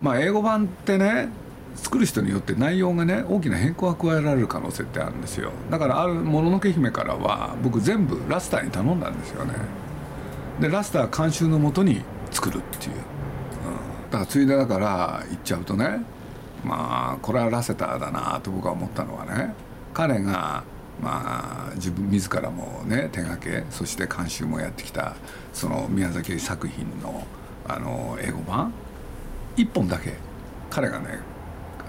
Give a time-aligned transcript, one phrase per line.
[0.00, 1.28] まあ英語版ってね
[1.74, 5.50] 作る人によって内容がね大きな変更が加えられる可能性ってあるんですよ。
[5.70, 9.54] だからあるもののけ姫からは僕全部ラスターに頼んだんですよね。
[10.60, 13.00] でラスター監修のもとに作るっていう、うん、
[14.10, 16.00] だからついでだから言っちゃうとね
[16.64, 19.52] まあこれはラセターだなと僕は思ったのはね
[19.94, 20.62] 彼が
[21.02, 25.16] まあ自分自らもね手がけそして監修もやってきた
[25.52, 27.26] その宮崎作品の
[27.66, 28.72] あの英語版
[29.58, 30.14] 1本だけ
[30.70, 31.18] 彼がね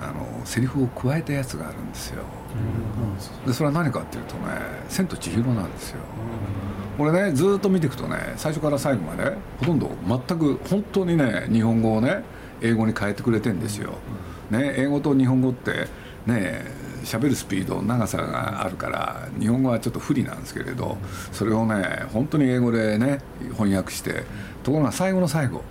[0.01, 2.23] あのセリフを加えたやつがあるんですよ、
[3.45, 4.41] でそれは何かっていうとね
[4.87, 5.99] 「千と千尋」なんですよ、
[6.97, 12.23] 俺ねずっと見ていくとね最初から最後までほとんど全く本当にね日本語をね
[12.61, 13.95] 英語に変えてくれてんですよ、
[14.49, 15.87] ね、英語と日本語って
[16.25, 16.63] ね
[17.03, 20.97] 喋るスピード長さがあるから日本語はちょっと不利なんですけれど
[21.31, 23.19] それをね本当に英語でね
[23.53, 24.23] 翻訳して
[24.63, 25.63] ところが最後の最後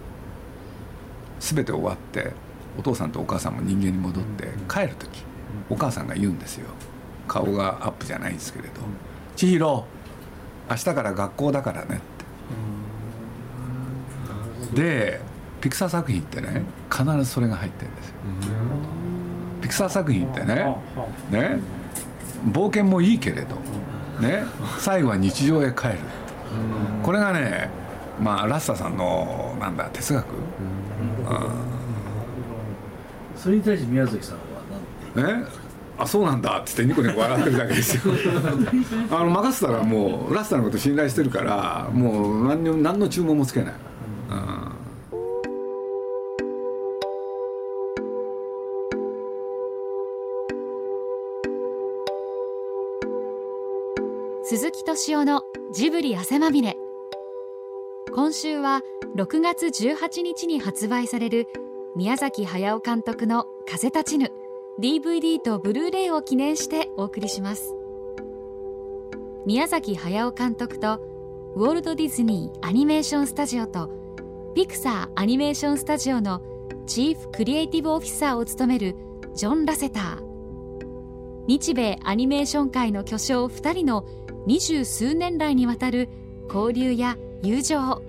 [1.41, 2.33] 全て終わって
[2.78, 5.24] お父さんとお母さんも人間に戻って帰る時
[5.69, 6.67] お母さんが言うんですよ。
[7.27, 8.80] 顔がアップじゃないんですけれど
[9.36, 9.84] 「千尋
[10.70, 11.97] 明日から学校だからね」
[14.72, 14.83] って。
[14.83, 15.20] で
[15.61, 18.14] ピクサー作品ってね必ずそれが入ってるんですよ。
[19.61, 20.77] ピクサー作品ってね
[21.30, 21.58] ね
[22.52, 23.56] 冒険もいいけれど
[24.20, 24.45] ね
[24.78, 25.98] 最後は日常へ帰る。
[27.02, 27.70] これがね
[28.23, 30.27] まあラッサさんのなんだ哲学
[33.37, 34.37] それに対して宮崎さん。
[34.37, 34.43] は
[35.15, 35.69] 何てえ？
[36.01, 38.15] あそうなんだっつってニコニコ笑ってるだけですよ。
[39.11, 43.75] あの任せたらもうラスターのこと信頼してるからもう何の何の注文もつけない、
[44.31, 44.69] うん。
[54.45, 55.42] 鈴木敏夫の
[55.75, 56.77] ジブリ汗まみれ
[58.14, 58.81] 今週は
[59.17, 61.47] 6月18日に発売される
[61.95, 64.33] 宮崎駿監督の「風立ちぬ」
[64.81, 67.75] DVD とブルーレイを記念してお送りします。
[69.45, 71.01] 宮崎駿監督と
[71.55, 73.91] ウォルト・ディズニー・アニメーション・スタジオと
[74.55, 76.40] ピクサー・アニメーション・スタジオの
[76.86, 78.96] チーフ・クリエイティブ・オフィサーを務める
[79.35, 80.29] ジョン・ラセター
[81.46, 84.05] 日米アニメーション界の巨匠2人の
[84.46, 86.08] 二十数年来にわたる
[86.48, 88.03] 交流や友情。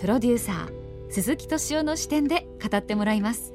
[0.00, 3.52] プロデューサー鈴木敏夫の視点で語ってもらいます。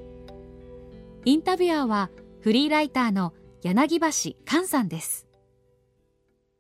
[1.25, 3.33] インタビュアーはフリーライターの
[3.63, 4.05] 柳橋
[4.45, 5.25] 寛さんです。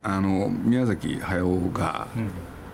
[0.01, 2.07] あの宮崎駿が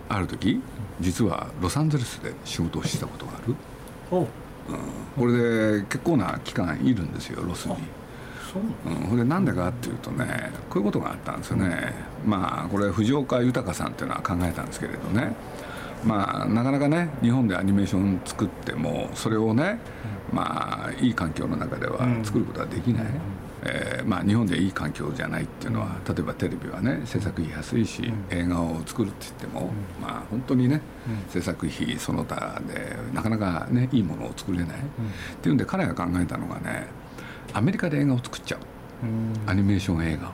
[0.08, 0.62] ある時、うん、
[1.00, 3.54] 実はロサンゼルスで仕事をしたことがある、
[4.10, 4.20] う。
[4.22, 4.26] ん、
[5.18, 7.76] これで結構な期間いるんですよロスに。
[8.86, 11.92] うん、これなんでかっていうとねこういうことがあったんですよね、
[12.24, 15.34] まあこれ藤岡豊さんっていうのは考えたんですけれどね
[16.04, 19.78] まあなかなかね日本でアニメーション作ってもそれをね、
[20.32, 23.04] まあいい環境の中では作ることはできない、
[23.62, 29.70] えー、まあ、日本でいい環境じゃないっていうのは例えばテレビはね制作費安いし、映画を作るって言っても、
[30.00, 30.80] まあ本当にね、
[31.28, 34.70] 制作費その他でなかなかねいいものを作れない、っ
[35.40, 36.86] ていうんで彼が考えたのがね
[37.52, 38.60] アメリカで映画を作っちゃう、
[39.50, 40.30] アニメーション映画を。
[40.30, 40.32] っ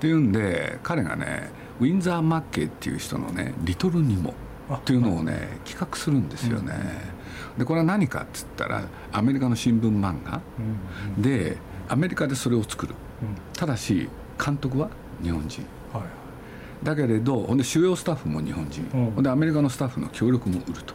[0.00, 4.32] ていうんで彼がねウィンザー・マッケイっていう人のね「リトル・ニモ」
[4.76, 6.74] っていうのをね企画するんですよね。
[7.58, 8.82] でこれは何かっつったら
[9.12, 10.40] アメリカの新聞漫画。
[11.18, 11.58] で
[11.88, 12.94] アメリカでそれを作る、
[13.54, 14.08] ただし
[14.42, 14.90] 監督は
[15.22, 20.94] 日本人、はい、だけれどほんで主要スタッフも日本人、ほんでアメリカのスタッフの協力も売ると、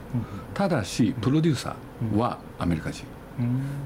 [0.53, 3.05] ただしプロデューサーはアメリカ人、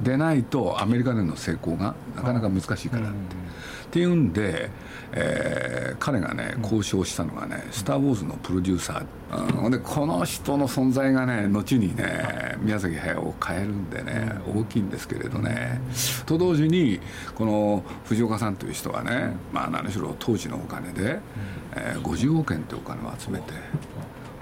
[0.03, 3.49] でないとアメリカでの成功がなかなか難しいからって。
[3.89, 4.69] っていうんで、
[5.13, 15.81] えー、彼がね交渉したのがね「スター・ウォーズ」のプロデューサー、うん、でこの人の存在がね後にね宮崎駿を変えるんでね大きいんですけれどね。
[16.27, 16.99] と同時に
[17.33, 21.19] この藤岡さんという人はねまあ何しろ当時のお金で、
[21.75, 23.53] えー、50億円ってお金を集めて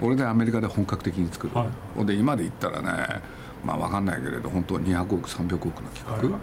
[0.01, 3.21] これでアメリカで本格的に作る、はい、で今で言ったらね
[3.63, 6.39] まあ分かんないけれど本当200億300億の企画、っ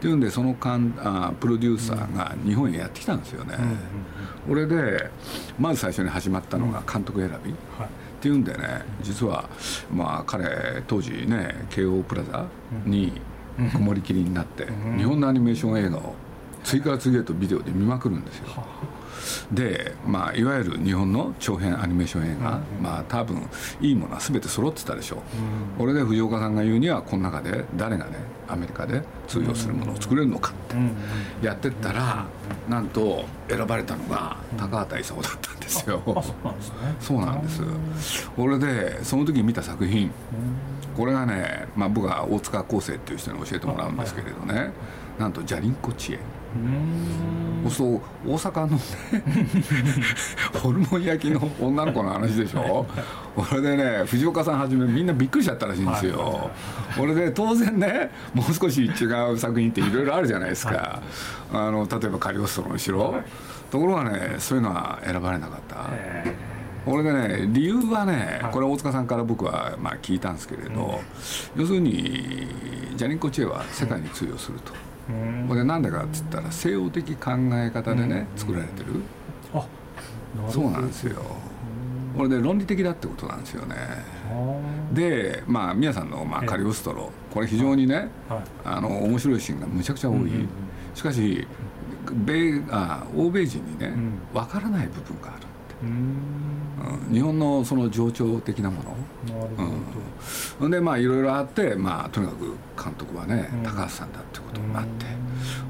[0.00, 3.56] ていうんでそのかんあプロデューサーが日本へやってきたんですよね、
[4.46, 5.10] これで
[5.58, 7.54] まず最初に始まったのが監督選び、っ
[8.20, 9.48] ていうんでね実は
[9.92, 12.46] まあ彼当時ね京王プラザ
[12.84, 13.12] に
[13.72, 14.66] こもりきりになって、
[14.96, 16.14] 日本のアニメーション映画を
[16.62, 18.46] 次から次へとビデオで見まくるんですよ。
[19.52, 23.48] で、まあ、いわゆる日本の長編アニメーション映画、まあ多分
[23.80, 25.20] いいものは全て揃ってたでしょう、
[25.78, 28.18] これで藤岡さんが言うにはこの中で誰がね
[28.48, 32.26] アメリカで通用するものを作れるのかってやってったら
[32.68, 36.02] なんと選ばれたのが高畑勲だったんですよ、
[37.00, 37.62] そうなんです
[38.36, 40.10] これでその時見た作品。
[40.96, 44.72] これがね、まあ、僕は大塚康生っていう人に教えてもらうんですけれどね。
[45.16, 46.18] なんと「じゃりんこ知恵」
[47.68, 48.82] そう大阪のね
[50.62, 52.86] ホルモン焼きの女の子の話でしょ？
[53.36, 56.50] これでね藤岡さんはじめみんなびっくりしちゃったらしいんですよ、
[56.96, 61.02] これで当然ねもう少し違う作品っていろいろあるじゃないですか、
[61.52, 63.14] あの例えば「カリオストロの城」
[63.70, 65.76] ところがねそういうのは選ばれなかった。
[66.86, 71.00] これでね理由はねこれ大塚さんから僕はまあ聞いたんですけれど、
[71.54, 72.48] 要するに
[72.96, 74.72] ジャニンコチェは世界に通用すると。
[75.48, 79.00] これなんでかっつったら西洋的考え方でね作られてる。
[79.54, 79.66] あ
[80.50, 81.22] そうなんですよ。
[82.16, 83.76] これで論理的だってことなんですよね。
[84.92, 87.10] でまあ宮さんの、まあ、カリオストロ。
[87.32, 88.08] これ非常にね、
[88.64, 90.30] あの面白いシーンがむちゃくちゃ多い、
[90.94, 91.46] しかし
[92.26, 93.92] 米あ欧米人にね
[94.32, 95.46] 分からない部分がある
[97.08, 98.96] うん、日本のその情緒的なもの。
[100.60, 105.06] うん、でまあいろいろあって、まあ、とにかく監督はね、高橋さんだってことになって、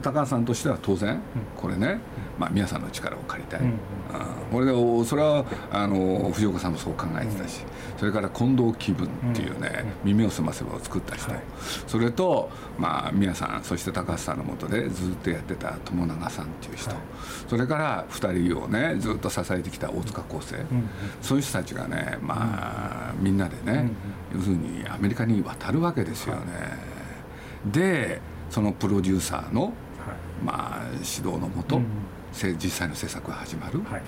[0.03, 1.21] 高橋さんとしては当然
[1.57, 1.99] これね、
[2.39, 3.73] まあ、皆さんの力を借りたい、うん
[4.51, 4.73] これで
[5.05, 7.61] それはあの藤岡さんもそう考えてたし、
[7.99, 11.31] それから近藤気分っていうね、耳を澄ませばを作った人、
[11.87, 12.49] それと、
[12.79, 16.93] まあ、宮さんそして高橋さんのもとでずっとやってた友永さんっていう人、
[17.47, 20.65] それから2人をねずっと支えてきた大塚康生、
[21.21, 23.91] そういう人たちがねまあみんなでね、
[24.35, 26.43] 要するにアメリカに渡るわけですよね。
[27.67, 29.75] でそのプロデューサーの、
[30.45, 31.81] まあ、指導のもと、
[32.33, 34.03] 実際の制作が始まる、はい。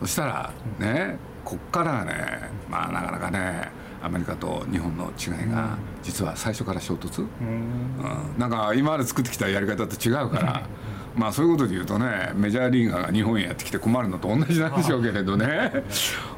[0.00, 3.70] うん、そしたらねこっからねまあなかなかね
[4.02, 10.62] アメリカと日本の違いが実は最初から衝突、うん、なんか今まで作ってきたやり方と違うから
[11.18, 15.72] まあそういうことで言うとねメジャーリーガーが日本へやってきて困るのと同じなんでしょうけれどね。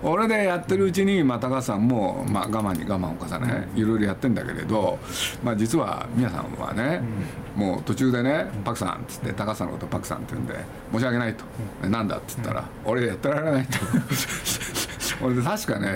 [0.03, 4.99] 俺でやってるうちに、まあ、高橋さんも、まあ、我慢に我慢を重ねいろいろやってんだけれど、
[5.45, 7.03] まあ、実は宮さんはね、
[7.55, 10.55] もう途中でね「パクさん」っつって高橋さんのこと「パクさん」って言うんで
[10.93, 11.45] 「申し訳ない」と
[11.87, 13.79] 「なんだ?」っつったら「俺やってられない」と。
[15.23, 15.89] 俺で確かね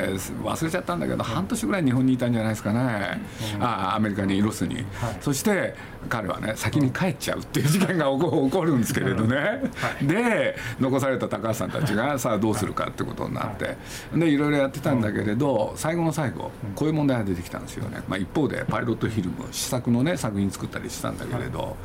[0.43, 3.21] 忘れちゃったんだけど半年ぐらい日本にいたんじゃないですかね、
[3.61, 4.85] ああアメリカにロスに、
[5.21, 5.75] そして
[6.09, 9.63] 彼はね先に帰っちゃうっていう事件が起こ るんですけれどね、
[10.03, 13.77] で残された高橋さんたちがさあどうするかってことになって
[14.15, 14.37] でい。
[14.37, 21.77] ろいろやってたんだけれど最後の最後こういう問題が出てきたんですよね、まあ、一方でパイロットフィルム試作のね作品作ったりしたんだけれど、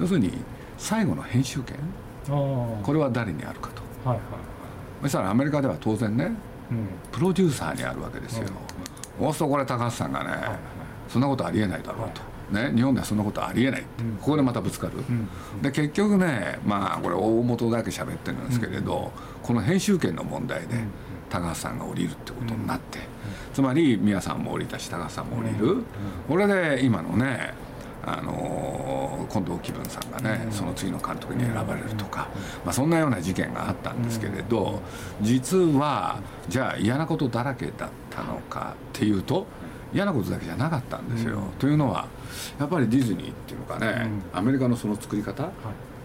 [0.00, 0.32] 要するに
[0.78, 1.76] 最後の編集権
[2.26, 3.70] これは誰にあるか
[4.02, 4.08] と。
[4.08, 4.18] はい。
[4.18, 4.26] はい
[5.02, 6.32] そしたらアメリカでは当然ね
[7.10, 8.46] プロデューサーにあるわけですよ、
[9.18, 10.30] そうするとこれ高橋さんがね、
[11.08, 12.22] そんなことありえないだろうと。
[12.52, 13.82] ね、日本ではそんなことありえない、
[14.20, 14.92] ここでまたぶつかる、
[15.62, 19.10] で結局ねまあこれ大元だけ喋ってるんですけれど、
[19.42, 20.76] この編集権の問題で
[21.30, 22.98] 高橋さんが降りるってことになって、
[23.54, 25.82] つまり宮さんも降りたし高橋さんも降りる、
[26.28, 27.54] これで今のね
[28.04, 32.28] あの近藤紀文さんがね、その次の監督に選ばれるとか、
[32.64, 34.82] まあ、そんなような事件があったんですけれど
[35.20, 36.18] 実は
[36.48, 39.46] じゃあ嫌なことだらけだったのかっていうと
[39.94, 41.38] 嫌なことだけじゃなかったんですよ。
[41.58, 42.08] というのは
[42.58, 45.50] やっぱりディズニーっていうのかね、アメリカのその作り方、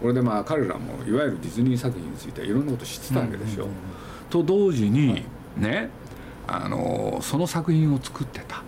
[0.02, 3.68] これでまあ彼らもいわゆるディズニー作品についていろんなこと知ってたわけでしょ。
[4.30, 5.90] と同時にね
[6.48, 8.62] あのその作品を作ってた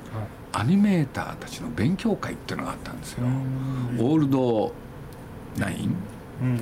[0.51, 3.25] アニメーターたちの勉強会っていうのがあったんですよ。
[3.99, 4.73] オールド
[5.57, 5.95] ナイン、
[6.41, 6.57] うん、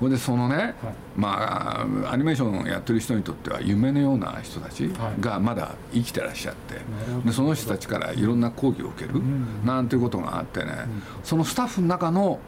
[0.00, 0.12] ほ、うん。
[0.12, 0.74] でそのね、はい、
[1.16, 4.90] まあアニメーションをやってる人にとっては夢のような人たち
[5.20, 6.80] がまだ生きてらっしゃって、は
[7.22, 12.40] い、でその人たちからいろんな講義を受ける、うん、なんていうことがあってね、うん、そのスタッフの中の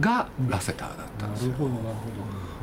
[0.00, 1.52] がラセターだったんですよ。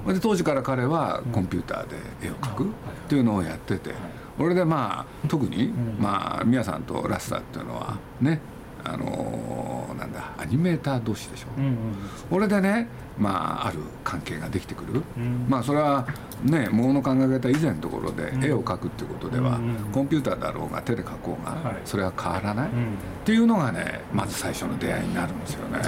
[0.08, 2.68] で当時から彼はコンピューターで絵を描くっ
[3.08, 3.94] ていうのをやってて。
[4.38, 8.42] これでまあ特に、まあ宮さんとラスターっていうのはね
[8.86, 11.76] あのー、なんだアニメーター同士でしょ、うんうん、
[12.30, 12.88] これでね
[13.18, 16.08] まあある関係ができてくる、うん、まあそれは
[16.44, 25.80] ねものの考え方以前のところで絵を描くっていうことでは、うんうん、コンピューターだろうが手で描こうが、はい、それは変わらない、うん、っていうのがねまず最初の出会いになるんですよね。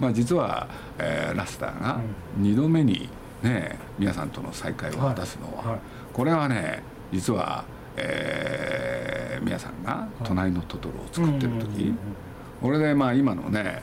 [0.00, 0.66] まあ、実は、
[0.98, 2.00] えー、ラスターが
[2.40, 3.10] 2度目に
[3.42, 5.72] ね皆さんとの再会を果たすのは、はい。
[5.72, 5.80] はい、
[6.14, 6.82] これはね
[7.12, 7.64] 実は、
[7.96, 8.99] えー、
[9.42, 11.94] 皆さんが「隣のトトロ」を作ってる時、
[12.60, 13.82] これでまあ今のね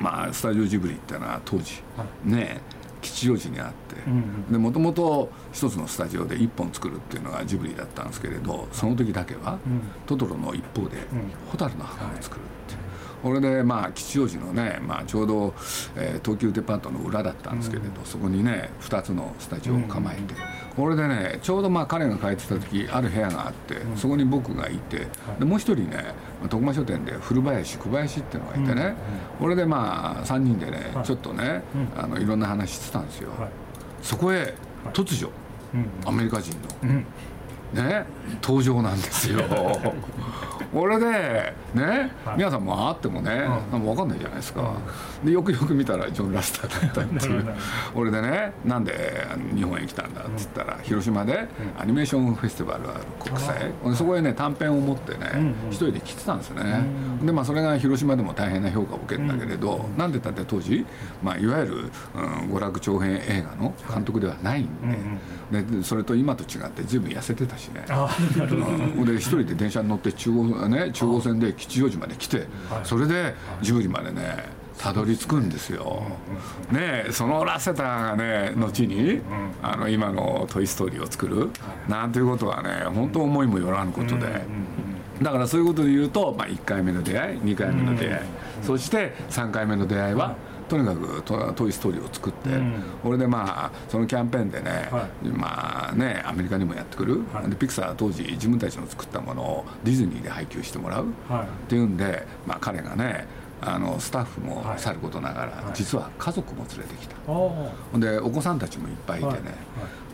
[0.00, 1.82] まあスタジオジブリっていうのは当時、
[2.24, 2.60] ね
[3.04, 9.58] 吉祥寺にあって、もともと一つのスタジオで1本作るっていうのがジブリだったんですけれどその時だけは、
[10.06, 10.96] トトロの一方で
[11.52, 12.80] 「蛍の墓」を作るっていう。
[13.22, 15.54] これでまあ吉祥寺のね、まあ、ちょうど、
[15.96, 20.34] えー、東急デパートの裏だったんですけれど、そこにね2つのスタジオを構えて、
[20.76, 25.06] これでねちょうどまあ彼が帰ってた時ある部屋があって、そこに僕がいて
[25.38, 26.14] でもう一人ね
[26.50, 28.94] 徳間書店で古林小林っていうのがいてね、
[29.38, 31.62] これでまあ3人でね、ちょっとね、
[31.96, 33.30] あのいろんな話してたんですよ、
[34.02, 34.54] そこへ
[34.92, 35.30] 突如、
[36.04, 38.06] アメリカ人の、ね
[38.42, 39.40] 登場なんですよ
[40.72, 41.06] これで
[41.74, 44.74] ね、はい、皆さんもあってもね、うん、分かんないじゃないですか、
[45.20, 47.54] うん、でよくよく見たらジョン・ラスターだったっていう。
[47.94, 56.84] 俺でねなんで日本へ来たんだっつったら、うん、広島でアニメーションフェスティバルある国際、そこへね短編を持ってね一人で来てたんですよね、
[57.22, 60.84] でまあそれが広島でも大変な評価を受けるんだけれど、なんでだって当時、
[61.22, 61.76] まあ、いわゆる、
[62.14, 64.68] うん、娯楽長編映画の監督ではないん
[65.50, 67.84] で,、でそれと今と違って随分痩せてたしね、
[68.96, 72.46] うん、で一人で電車に乗って中央ね中央線で吉祥寺まで来て、
[72.82, 74.48] それでジブリまでね
[74.78, 76.02] たどり着くんですよ。
[76.70, 79.20] ねそのラセターがね後に
[79.62, 81.50] あの今の「トイ・ストーリー」を作る
[81.88, 84.42] なんていうことはね本当思いもよらぬことで。
[85.22, 88.20] だからそういうことで言うと、まあ、1回目の出会い2回目の出会い、
[88.62, 90.34] そして3回目の出会いは、
[90.68, 103.26] とにかくト「トイ・ストーリー」を作って、うん、これでまあそのキャンペーンでね、はい、まあねアメリカにもやってくる、はい、でピクサーは当時自分たちの作ったものをディズニーで配給してもらう、はい、っていうんで、まあ、彼がね
[103.60, 107.16] あのスタッフもさることながら、実は家族も連れてきた、
[107.98, 109.54] でお子さんたちもいっぱいいてね、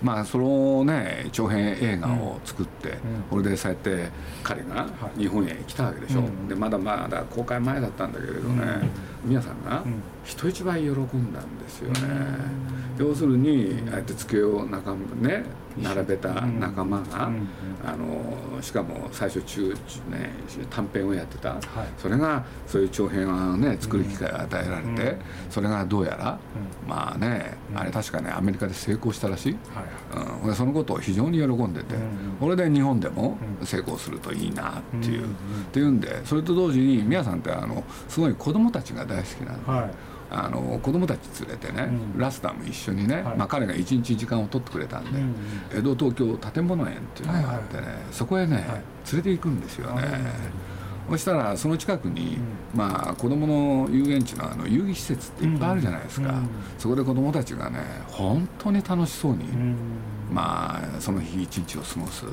[0.02, 4.08] まあそのね長編映画を作って、これでそうやって
[4.42, 8.88] 彼が日本へ来たわけでしょ、でまだまだ公開前だったんだけれどね、
[9.24, 9.84] 皆さんが
[10.24, 12.00] 人一倍喜んだんですよね、
[12.98, 15.44] 要するにああやって机を仲ね
[15.78, 17.30] 並べた仲間が、
[17.84, 19.68] あのしかも最初中、
[20.10, 20.30] ね、
[20.68, 21.56] 短編をやってた、
[21.96, 25.16] それがそういう長編をね作る機会を与えられて、
[25.48, 26.38] それがどうやら、
[26.86, 29.56] まあねあれ確かねアメリカで成功したらしい、
[30.44, 31.94] うん、そのことを非常に喜んでて、
[32.40, 35.26] これで日本でも成功するといいなっていう、っ
[35.72, 39.70] ていうんでそれと同時に皆さんってあのすごい子供たちが大好きなんで。
[39.70, 39.90] はい。
[40.32, 45.34] あの子供たち連れてね、うん、ラスターも一緒にね、はい、まあ、彼が一日時間を取ってくれたんで、うん
[45.72, 48.82] 江戸東京建物園っていうのがあってね、はいはい、そこへね、はい、連
[49.16, 50.02] れて行くんですよね。
[51.10, 52.36] そしたらその近くに、
[52.74, 56.34] うん、まあ子供の遊園地のあの遊戯施設っていっぱいあるじゃないですか、
[56.78, 59.44] そこで子供たちがね本当に楽しそうに。
[60.30, 62.24] まあ、その日一日を過ごす、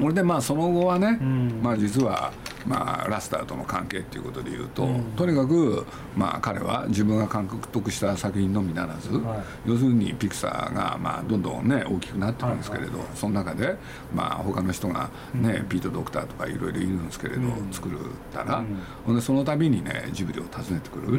[0.00, 1.18] これでまあその後はね、
[1.62, 2.32] まあ、実は、
[2.66, 5.84] まあ、ラスターとの関係っていうことでいうと、とにかく、
[6.16, 9.10] まあ、彼は自分が監督した作品のみならず、
[9.66, 13.76] 要するにピクサーが、まあ、どんどんね大きくなってるんですけれど、その中で、
[14.14, 17.98] まあ、他の人がね、ピート・ドクターとかいろいろいるんですけれど、作る
[18.32, 18.64] たら、
[19.06, 21.18] うん、その度にねジブリを訪ねてくる、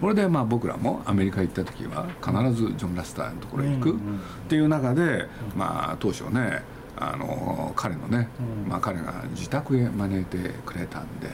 [0.00, 3.94] これでまあ僕らもアメリカ行った時は必ずジョン・ラスターのところへ行くっ
[4.48, 5.17] ていう中で
[5.56, 6.62] まあ、当初ね
[6.96, 8.28] あの彼のね、
[8.68, 11.28] まあ、彼が自宅へ招いてくれたんで、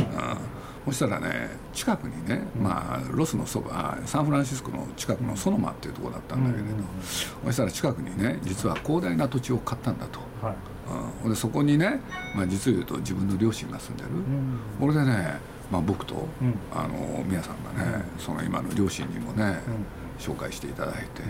[0.00, 0.92] うん。
[0.92, 6.68] そしたらね近くにね、まあ、ロスのそばサンフランシスコの近くのソノマっていうところだったんだけれど、
[7.44, 10.20] そしたら近くにね実は広大な土地を買ったんだと、
[11.24, 12.00] うん、でそこにね、
[12.36, 14.10] まあ、実を言うと自分の両親が住んでる、
[14.78, 15.40] これでね、
[15.72, 16.28] まあ、僕と、
[16.72, 19.58] あの宮さんがねその今の両親にもね、
[20.18, 21.22] 紹介していただいて、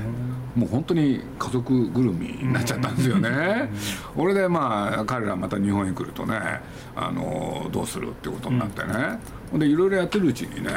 [0.55, 3.71] もう本当に家族ぐるみになっちゃったんですよね。
[4.15, 6.61] これでまあ彼らまた日本へ来るとね
[6.95, 9.19] あのどうするってことになってね、
[9.51, 10.71] ほんでいろいろやってるうちにね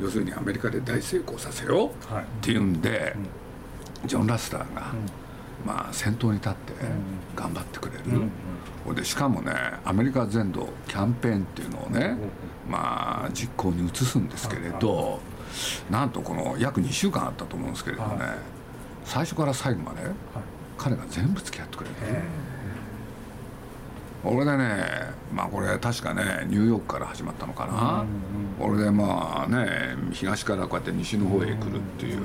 [0.00, 1.92] 要するにアメリカで大成功させようっ
[2.40, 3.16] ていうんで、
[4.04, 4.92] ジョン・ラスターが、
[5.66, 6.72] まあ、先頭に立って
[7.34, 8.28] 頑張ってくれる。
[8.94, 9.52] でしかもね
[9.84, 12.16] アメリカ全土キャンペーンっていうのをね、
[12.70, 15.20] まあ、実行に移すんですけれど、
[15.90, 18.36] なんとこの約2週間あったと思うんですけれどもね、はい、
[19.04, 20.02] 最初から最後まで、
[20.78, 21.96] 彼が全部付き合ってくれる、
[24.28, 32.18] 俺でねまあこれ確かねニューヨークから始まったのかな、うんうん、俺でまあね東からこうやって西の方へ来るっていう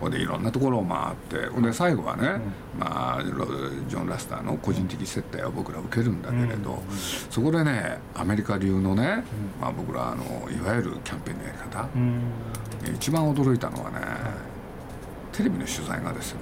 [0.00, 2.40] ほ、うん、でいろんなところを回ってほんで最後はね、
[2.78, 6.82] まあ、ジョン・ラスターの個人的接待を僕ら受けるんだけれど、
[7.30, 9.24] そこでねアメリカ流のね、
[9.60, 11.88] まあ、僕らあのいわゆるキャンペーンのやり方、
[12.96, 13.98] 一番驚いたのはね
[15.32, 16.40] テレビの取材がですね、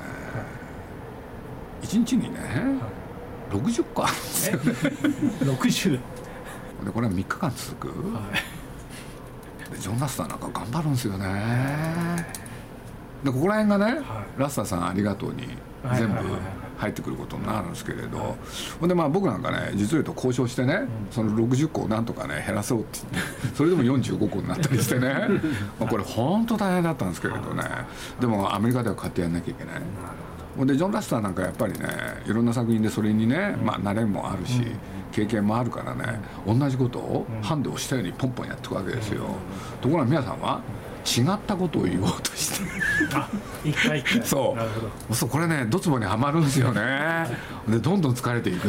[1.82, 3.01] 一日にね、はい。
[3.52, 4.06] 60巻
[5.44, 5.92] 60
[6.84, 8.20] でこれは3日間続く、は
[9.76, 12.26] い、ジョン・ラスターなんか頑張るんですよね。
[13.22, 15.46] でここら辺がね、はい、ラスターさんありがとうに
[15.96, 16.16] 全部
[16.76, 18.36] 入ってくることになるんですけれど、
[18.80, 20.80] ほんでまあ僕なんかね実を言うと交渉してね、
[21.12, 25.14] その60個をなんとかね減らそうって言って それでも45個になったりしてね。
[25.78, 27.62] まあこれ本当大変だったんですけれどね、
[28.20, 29.74] でもアメリカでは買ってやんなきゃいけない。
[29.74, 29.84] なる
[30.58, 31.88] でジョン・ラスターなんかやっぱりね
[32.26, 34.60] いろんな作品でそれにね、まあ、慣れもあるし、
[35.10, 39.26] 経験もあるからね同じことをハンデをしたようにポンポンやっていくわけですよ。
[39.80, 40.60] ところが皆さんは
[41.04, 42.66] 違ったことを言おうとして。
[43.64, 44.26] 一回一回。
[44.26, 44.56] そ
[45.10, 45.14] う。
[45.14, 47.26] そうこれねドツボにはまるんですよね。
[47.68, 48.68] でどんどん疲れていく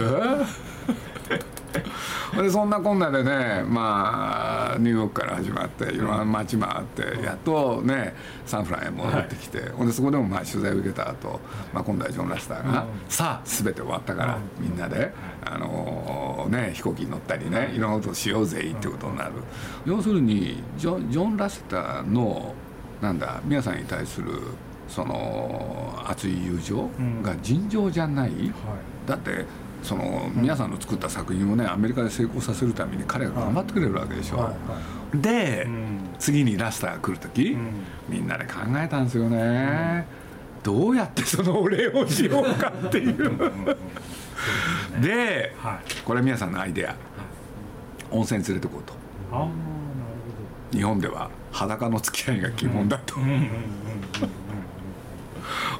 [2.42, 11.40] でそんなこんなでねまあニューヨークから始まっていろんな街回ってやっとねサンフランへ戻ってきて、はい、ほんでそこでもまあ取材を受けた後、
[11.74, 15.12] まあ今度はジョン・ラスターが、さあ全て終わったから、みんなで、
[15.46, 19.32] あのね飛行機に乗ったりねいろんなことをしようぜってことになる、
[19.86, 22.54] 要するにジョジョン・ラスターの
[23.02, 24.32] なんだ皆さんに対する
[24.88, 26.90] その熱い友情
[27.22, 28.32] が尋常じゃない、
[29.06, 29.46] だって
[29.84, 34.56] その皆さんの作った作品をねアメリカで成功させるために彼が頑張ってくれるわけでしょ、はいは
[35.14, 40.08] い、で、うん、次にラスターが来る時、うん、みんなで考えたんですよね、
[40.58, 43.76] うん、どうやってそのお礼をしようかっていう。
[45.02, 46.96] で、はい、これ皆さんのアイデア。
[48.12, 48.94] 温泉連れてこうと。
[50.72, 53.16] 日本では裸の付き合いが基本だと、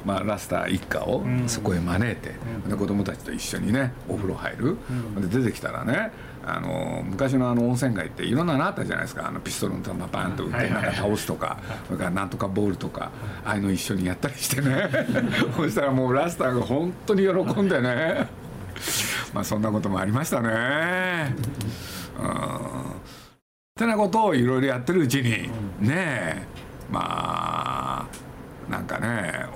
[0.04, 2.30] まあ、ラスター一家をそこへ招いて、
[2.64, 4.76] うん、で子供たちと一緒にねお風呂入る、
[5.16, 6.12] うん、で出てきたらね
[6.46, 9.26] あの昔のあの温泉街っていろんなのあったじゃないですか。
[9.26, 13.10] あのピストルの玉バンと打ってなんか倒すとかそれからなんとかボールとか
[13.46, 14.90] ああいうの一緒にやったりしてね。
[15.56, 18.28] そしたらもうラスターが本当に喜んでね。
[19.32, 21.34] まあそんなこともありましたね。
[22.20, 22.26] うん。
[22.26, 22.30] っ
[23.76, 26.42] てなことをいろいろやってるうちにねえ
[26.90, 27.23] まあ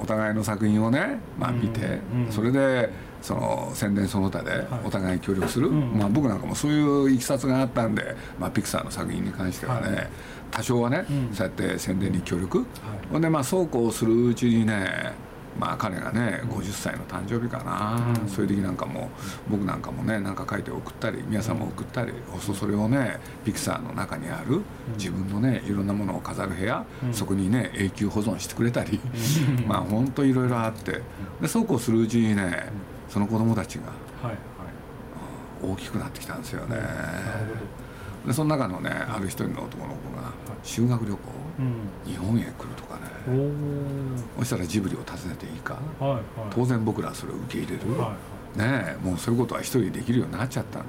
[0.09, 2.01] 互いの作品をね、まあ、見て、
[2.31, 2.91] それで
[3.23, 10.09] その宣伝その他でお互いに協力する、まあ、僕なんかもそういういきさつがあったんで、まあ、ピクサーの作品に関してはね、
[10.51, 12.65] 多少はね、そうやって宣伝に協力、
[13.13, 15.13] ほんでまあそうこうするうちにね
[15.59, 19.11] まあ彼がね50歳の誕生日かな、うん、そういう時なんかも
[19.49, 24.63] 僕なんかもね何か書いて送ったり皆さんも送ったりそそれをねピクサーの中にある
[24.97, 29.01] 自分のねいろんなものを飾る部屋、うん、そこにね永久保存してくれたり、
[29.59, 31.03] うん、 まあ本当いろいろあって。
[31.41, 32.71] でそうこうするうちにね
[33.09, 33.93] その子供たちが
[35.63, 36.77] 大きくなってきたんですよね。
[38.27, 41.19] でその中のねある一人の男の子が修学旅行、
[42.07, 43.03] 日本へ来るとかね。
[44.39, 48.17] そしたらジブリを訪ねていいか、はいはい、当然僕らはそれを受け入れる、は
[48.57, 50.89] いはい、ねもうそういうことは一人できるようになっちゃったんで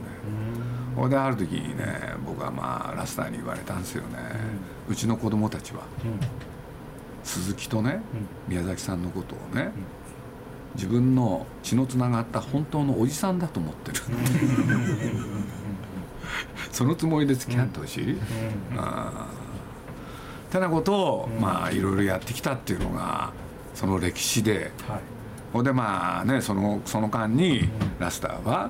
[0.95, 4.17] ほいである時にね僕はまあラスターに言われたんですよね、
[4.87, 5.81] うちの子供たちは、
[7.23, 7.99] 鈴木とね、
[8.47, 9.71] 宮崎さんのことをね、
[10.75, 13.97] 自分の血のつながった本当のおじさんだと思ってる
[16.71, 18.19] そのつもりで付き合ってほしい、うん、
[18.77, 19.27] あ
[20.51, 23.31] てなことを、まあいろいろやってきたっていうのが
[23.75, 24.99] その歴史で、はい、
[25.53, 28.69] ほんでまあねそのその間にラスターは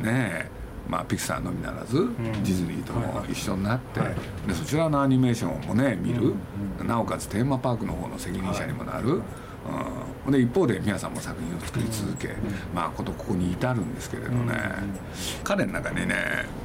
[0.00, 0.50] ね
[0.88, 4.00] まあ、ピクサーのみならず、ディズニーとも一緒になって、
[4.46, 6.34] でそちらのアニメーションもね見る、
[6.86, 9.22] なおかつテーマパークの方の責任者にもなる、
[10.26, 12.30] うん、で一方で皆さんも作品を作り続け、
[12.74, 14.54] まあことここに至るんですけれどね、
[15.42, 16.16] 彼の中にね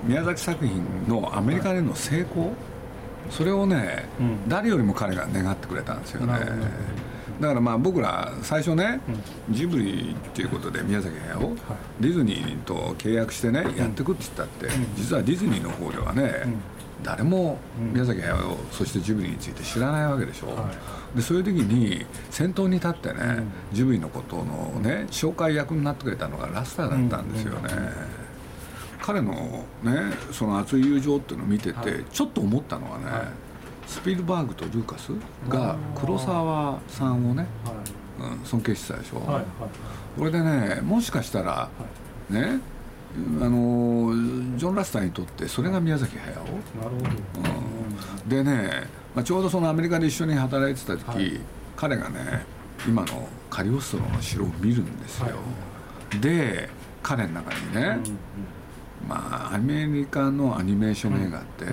[0.03, 2.53] 宮崎作品のアメリカでの成功
[3.29, 6.39] それをね、うん、誰よりも彼が願ってくれたんですよね。
[7.39, 8.99] だからまあ僕ら最初ね、
[9.47, 11.55] うん、ジブリっていうことで宮崎駿を
[11.99, 16.33] ディズニーと契約してねやってくって言ったって、実はディズニーの方ではね、
[17.03, 20.69] 誰も宮崎駿そしてジブリについて知らないわけでしょ、は
[21.13, 27.69] い、でそういう時に先頭に立ってね、ジブリのことのね紹介役になってくれたのがラスターだったんですよね、
[29.01, 29.33] 彼の
[29.81, 33.21] ねその熱い友情っていうのを見てて、はい、ちょっと思ったのはね、はい、
[33.87, 35.11] スピルバーグとルーカス
[35.47, 37.47] が黒沢さんをね、
[38.19, 39.27] はい、うん、尊敬してたでしょ、はい。
[39.35, 39.45] はい、
[40.17, 41.69] これでねもしかしたら、
[42.29, 42.59] ね
[43.41, 44.13] あの
[44.57, 46.35] ジョン・ラスターにとってそれが宮崎駿。
[46.35, 47.49] なるほど、
[48.23, 51.39] うん、でね、まあ、ちょうどそのアメリカで一緒に働いてた時、
[51.75, 52.45] 彼がね
[52.87, 55.27] 今のカリオストロの城を見るんですよ、
[56.21, 56.69] で
[57.01, 57.99] 彼の中にね、うんうん
[59.07, 61.65] まあアメリカのアニメーション映画って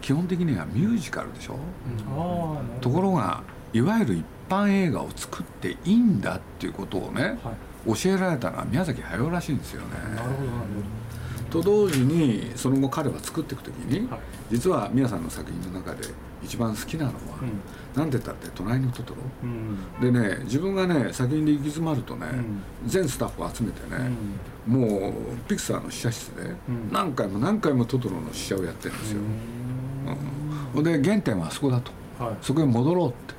[0.00, 7.38] 基本的にはミュージカルでしょ、うん、ところがいわゆる一般映画を作っていいんだっていうことをね、はい、
[7.86, 9.88] 教えられたのは宮崎駿らしいんですよね。
[10.14, 11.00] なるほど
[11.50, 16.08] と同時にその後彼は作っていく時に、はい、実は皆さんの作品の中で
[16.42, 17.60] 一番好きなのは、うん、
[17.94, 24.10] 何て言ったって「隣のトトロ」うん、でね自分がね作品で行き詰まるとね、うん、全スタッフを集めてね、
[24.66, 25.12] もう
[25.48, 26.54] ピクサーの試写室で
[26.90, 29.20] 何回も何回もトトロの試写をやってるんですよ。
[30.76, 31.90] うん、で原点はそこだと、
[32.24, 33.34] はい、そこへ戻ろうって。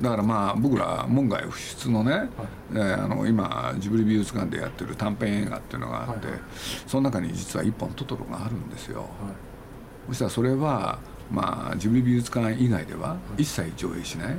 [0.00, 2.28] だからまあ僕ら門外不出のね、はい、
[2.72, 6.38] えー、あの今ジブリ美術館でやってる短編映画っていうのがあって、はい、
[6.86, 9.08] その中に実は一本トトロがあるんですよ、はい、
[10.08, 10.98] そしたらそれは
[11.30, 14.36] まあジブリ美術館以外では一切上映しない、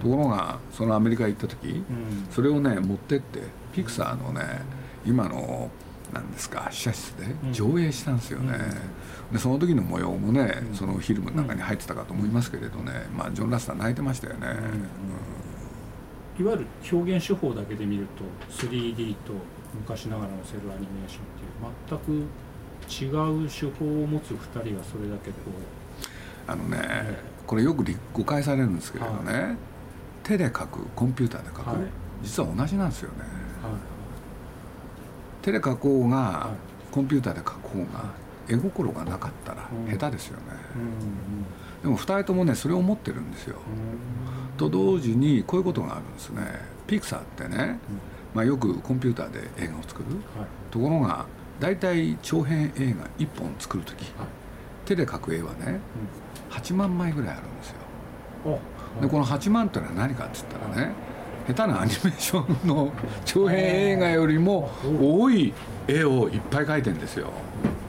[0.00, 1.82] ところがそのアメリカ行った時、
[2.30, 3.40] それをね持ってって
[3.74, 4.62] ピクサーのね
[5.04, 5.70] 今の
[6.12, 8.58] なんですか試写室で上映したんですよね、
[9.32, 14.46] でその時の模様もねそのフィルムの中に入ってたかと思いますけれどね、まあ、ジョン・ラスター泣いてましたよね、
[16.38, 19.34] いわゆる表現手法だけで見ると 3D と
[19.74, 22.50] 昔ながらのセルアニメーションっていう全く
[22.90, 25.36] 違う手法を持つ2人がそれだけこ
[26.48, 29.56] うあのね、ねこれよく誤解されるんですけれどね、はい、
[30.22, 31.78] 手で描くコンピューターで描く、はい、
[32.22, 33.72] 実は同じなんですよね、はい、
[35.42, 36.50] 手で描こうが、
[36.90, 38.04] コンピューターで描こうが
[38.48, 40.44] 絵心がなかったら下手ですよね、
[41.82, 43.56] でも2人ともねそれを持ってるんですよ、
[44.56, 46.42] と同時にこういうことがあるんですね。
[46.86, 47.78] ピクサーってね、
[48.34, 50.06] まあ、よくコンピューターで映画を作る、
[50.70, 51.26] ところが
[51.60, 54.12] 大体長編映画1本作る時、
[54.84, 55.78] 手で描く絵はね、
[56.50, 57.76] 8万枚ぐらいあるんですよ。
[59.00, 60.92] でこの8万っていうのは何かっつったらね、
[61.54, 62.92] 下手なアニメーションの
[63.24, 65.52] 長編映画よりも多い
[65.88, 67.30] 絵をいっぱい描いてんですよ。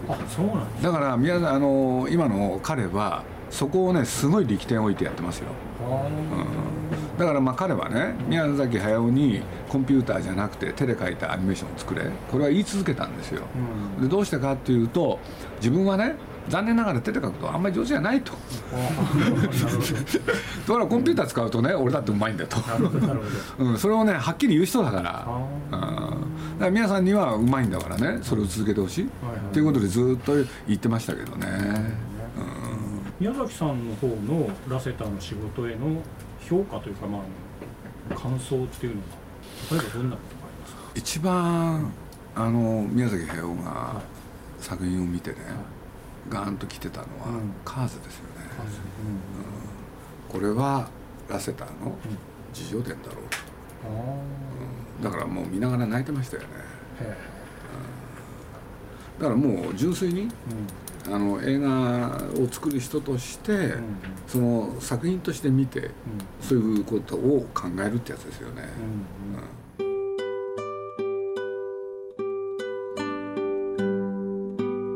[0.10, 5.48] あそうなんだから宮あの今の彼はそこをねすごい力点を置いてやってますよ、
[5.82, 12.04] うん、だからまあ彼はね宮崎駿にコンピューターじゃなくて手で描いたアニメーションを作れ。
[12.32, 13.44] これは言い続けたんですよ、
[13.98, 15.20] うん、でどうしてかっていうと
[15.58, 16.16] 自分はね
[16.50, 18.34] 残念ながら手で書くとあんまり上手じゃないと。
[20.68, 22.58] だからコンピューター使うとね俺だってうまいんだと。
[23.60, 25.28] うん、それをねはっきり言う人だから。
[25.28, 25.30] う
[25.70, 30.34] ん、だから皆さんにはうまいんだからねそれを続けてほしい、はいはい、っていうことでずっと
[30.68, 31.48] 言ってましたけどね、
[32.38, 36.02] うん、宮崎さんの方のラセターの仕事への
[36.42, 39.08] 評価というかまあ感想っていうのは
[39.72, 40.82] 例えばどんなことがありますか？
[40.96, 41.92] 一番
[42.36, 44.02] あの宮崎駿が
[44.60, 45.56] 作品を見てね、はい
[46.30, 48.42] ガーンと来てたのは、カーズですよね、
[50.30, 50.88] これは
[51.30, 51.96] ラセターの
[52.54, 56.48] 自叙伝だろうと、だからもう見ながら泣いてましたよね、
[59.20, 60.30] だからもう純粋に、
[61.08, 63.76] あの映画を作る人として、
[64.28, 65.92] その作品として見て、
[66.42, 68.70] そういうことを考えるってやつですよね。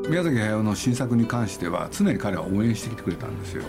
[0.09, 3.63] 宮崎駿の新作に関しては常に彼は応援してきてくれたんですよ。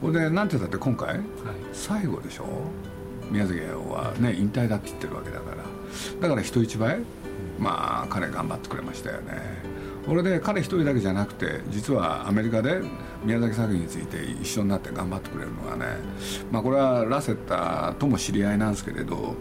[0.00, 1.20] これで何て言ったって今回、はい、
[1.72, 2.46] 最後でしょ？
[3.30, 5.56] 宮崎駿はね引退だって言ってるわけだから。
[6.20, 7.00] だから人一倍
[7.58, 9.76] まあ彼頑張ってくれましたよね。
[10.06, 12.80] これで彼一人だけじゃなくて実はアメリカで
[13.24, 15.86] 宮崎作品について一緒になって頑張ってくれるのはね
[16.52, 19.34] まあこれはラセッタとも知り合いなんですけれど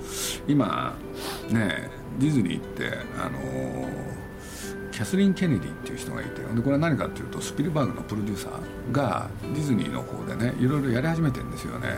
[0.47, 0.95] 今
[1.51, 4.14] ねディズニーってあのー
[4.95, 11.89] キャスリン・ケネディっていう人がいてでこれは何かっていうとスピルバーグのプロデューサーがディズニーの方でねいろいろやり始めてるんですよね。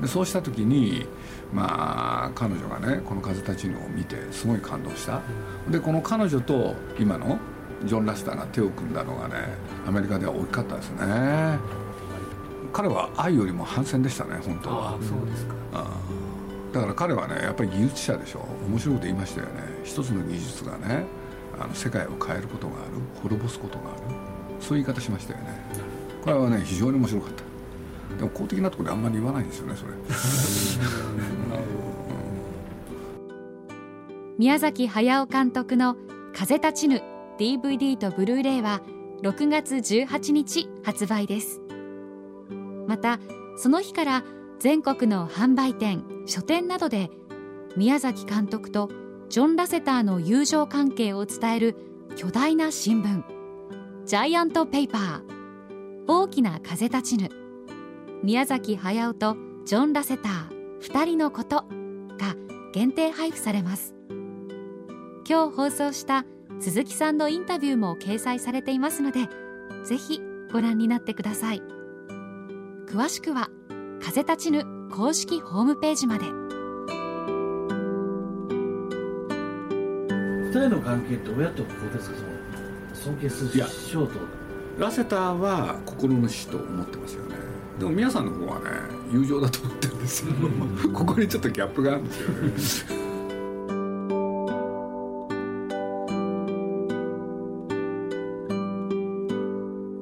[0.00, 1.06] でそうした時に
[1.52, 5.20] まあ彼女がねこの「風立ちぬ」を見てすごい感動した。
[5.70, 7.38] でこの彼女と今の
[7.84, 9.34] ジョン・ラスターが手を組んだのがね
[9.86, 11.58] アメリカでは大きかったですね。
[12.72, 14.98] 彼は愛よりも反戦でしたね本当は。
[15.00, 15.54] そうですか。
[16.72, 18.44] だから彼はねやっぱり技術者でしょ。
[18.68, 19.52] 面白いこと言いましたよね。
[19.84, 21.04] 一つの技術がね
[21.62, 24.00] あの世界を変えることがある滅ぼすことがある
[24.60, 25.60] そういう言い方しましたよね。
[26.22, 27.44] これはね非常に面白かった。
[28.16, 29.92] でも公的なところであんまり言わないんですよねそれ。
[34.38, 35.96] 宮崎駿監督の
[36.34, 37.02] 「風立ちぬ」
[37.38, 38.82] DVD とブルーレイは
[39.22, 41.60] 6月18日発売です。
[42.86, 43.18] また
[43.56, 44.24] その日から
[44.58, 47.10] 全国の販売店書店などで
[47.76, 48.90] 宮崎監督と
[49.32, 51.74] ジョン・ラセターの友情関係を伝える
[52.16, 53.22] 巨大な新聞。
[54.04, 55.22] ジャイアント・ペーパー。
[56.06, 57.30] 大きな風立ちぬ。
[58.22, 60.80] 宮崎駿とジョン・ラセター。
[60.82, 61.64] 二人のこと
[62.18, 62.36] が
[62.74, 63.94] 限定配布されます。
[65.26, 66.26] 今日放送した
[66.60, 69.30] 鈴木さんのインタビューも掲載されていますので
[69.84, 70.20] ぜひ
[70.52, 71.62] ご覧になってください。
[72.86, 73.48] 詳しくは
[74.02, 76.51] 風立ちぬ公式ホームページまで。
[80.60, 82.16] 人の関係って親と子ですか？
[82.94, 84.20] その尊敬する師匠と。
[84.78, 87.36] ラセターは心の師と思ってますよね。
[87.78, 88.66] でも皆さんの方はね
[89.12, 90.32] 友情だと思ってるんですよ、
[90.92, 92.28] ここにちょっとギャップがあるんですよ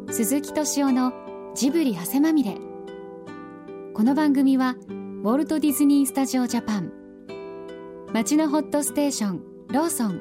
[0.07, 0.13] ね。
[0.13, 1.13] 鈴木敏夫の
[1.55, 2.59] ジブリ汗まみれ。
[3.95, 6.93] この番組はウォルト・ディズニー・スタジオ・ジャパン。
[8.13, 10.21] 町のホットステーションローソン